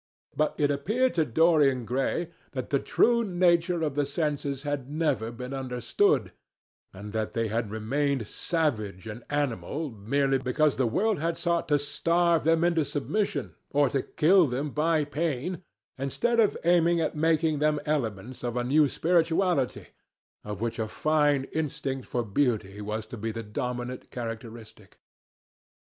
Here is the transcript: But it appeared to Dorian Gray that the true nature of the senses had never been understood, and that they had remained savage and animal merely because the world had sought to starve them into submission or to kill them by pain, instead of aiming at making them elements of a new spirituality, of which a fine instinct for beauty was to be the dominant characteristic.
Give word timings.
But 0.35 0.55
it 0.57 0.71
appeared 0.71 1.13
to 1.13 1.25
Dorian 1.25 1.85
Gray 1.85 2.31
that 2.53 2.71
the 2.71 2.79
true 2.79 3.23
nature 3.23 3.83
of 3.83 3.93
the 3.93 4.07
senses 4.07 4.63
had 4.63 4.89
never 4.89 5.29
been 5.31 5.53
understood, 5.53 6.31
and 6.91 7.13
that 7.13 7.33
they 7.33 7.49
had 7.49 7.69
remained 7.69 8.25
savage 8.27 9.05
and 9.05 9.23
animal 9.29 9.91
merely 9.91 10.39
because 10.39 10.77
the 10.77 10.87
world 10.87 11.19
had 11.19 11.37
sought 11.37 11.67
to 11.67 11.77
starve 11.77 12.43
them 12.45 12.63
into 12.63 12.83
submission 12.83 13.53
or 13.69 13.89
to 13.91 14.01
kill 14.01 14.47
them 14.47 14.71
by 14.71 15.05
pain, 15.05 15.61
instead 15.99 16.39
of 16.39 16.57
aiming 16.63 16.99
at 16.99 17.15
making 17.15 17.59
them 17.59 17.79
elements 17.85 18.43
of 18.43 18.57
a 18.57 18.63
new 18.63 18.89
spirituality, 18.89 19.89
of 20.43 20.59
which 20.61 20.79
a 20.79 20.87
fine 20.87 21.43
instinct 21.51 22.07
for 22.07 22.23
beauty 22.23 22.81
was 22.81 23.05
to 23.05 23.17
be 23.17 23.31
the 23.31 23.43
dominant 23.43 24.09
characteristic. 24.09 24.97